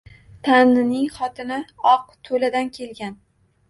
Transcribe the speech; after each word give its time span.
Tanining 0.47 1.05
xotini 1.19 1.61
oq, 1.95 2.11
to`ladan 2.29 2.77
kelgan 2.81 3.19